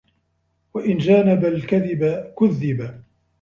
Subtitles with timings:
[0.73, 3.03] وَإِنْ جَانَبَ الْكَذِبَ كُذِّبَ